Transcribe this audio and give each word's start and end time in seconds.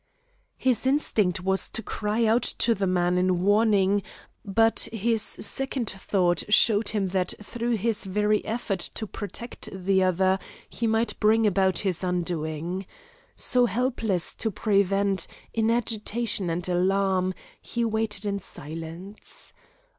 His 0.57 0.87
instinct 0.87 1.41
was 1.41 1.69
to 1.69 1.83
cry 1.83 2.25
out 2.25 2.41
to 2.41 2.73
the 2.73 2.87
man 2.87 3.19
in 3.19 3.43
warning, 3.43 4.01
but 4.43 4.87
his 4.91 5.21
second 5.21 5.91
thought 5.91 6.41
showed 6.49 6.89
him 6.89 7.09
that 7.09 7.35
through 7.39 7.75
his 7.75 8.05
very 8.05 8.43
effort 8.43 8.79
to 8.95 9.05
protect 9.05 9.69
the 9.71 10.01
other, 10.01 10.39
he 10.67 10.87
might 10.87 11.19
bring 11.19 11.45
about 11.45 11.77
his 11.85 12.03
undoing. 12.03 12.87
So, 13.35 13.67
helpless 13.67 14.33
to 14.37 14.49
prevent, 14.49 15.27
in 15.53 15.69
agitation 15.69 16.49
and 16.49 16.67
alarm, 16.67 17.35
he 17.61 17.85
waited 17.85 18.25
in 18.25 18.39
silence. 18.39 19.53